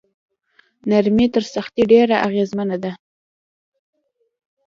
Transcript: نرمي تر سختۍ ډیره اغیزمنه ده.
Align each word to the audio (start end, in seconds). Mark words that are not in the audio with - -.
نرمي 0.89 1.25
تر 1.33 1.43
سختۍ 1.53 1.83
ډیره 1.91 2.15
اغیزمنه 2.27 2.77
ده. 2.83 2.91